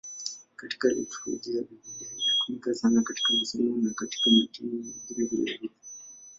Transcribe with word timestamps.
Katika 0.55 0.87
liturujia 0.87 1.51
hiyo 1.53 1.63
Biblia 1.69 2.09
inatumika 2.25 2.73
sana 2.73 3.01
katika 3.01 3.33
masomo 3.39 3.77
na 3.81 3.93
katika 3.93 4.29
matini 4.29 4.71
mengine 4.83 5.27
vilevile. 5.29 5.69